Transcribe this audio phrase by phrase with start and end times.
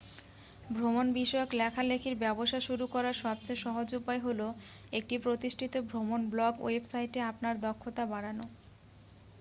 [0.69, 4.41] ভ্রমণ বিষয়ক লেখালেখির ব্যবসা শুরু করার সবচেয়ে সহজ উপায় হল
[4.93, 8.45] একটি প্রতিষ্ঠিত ভ্রমণ ব্লগ ওয়েবসাইটে আপনার দক্ষতা বাড়ানো